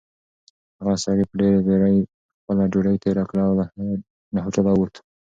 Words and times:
هغه 0.79 0.95
سړي 1.05 1.23
په 1.29 1.33
ډېرې 1.41 1.59
بېړۍ 1.67 1.97
خپله 2.39 2.63
ډوډۍ 2.71 2.95
تېره 3.03 3.23
کړه 3.29 3.43
او 3.47 3.53
له 4.35 4.39
هوټله 4.45 4.71
ووت. 4.73 4.93